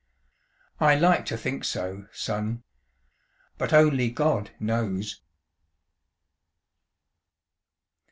"I 0.79 0.95
like 0.95 1.27
to 1.27 1.37
think 1.37 1.63
so, 1.63 2.07
Son. 2.11 2.63
But 3.59 3.71
only 3.71 4.09
God 4.09 4.49
knows." 4.59 5.21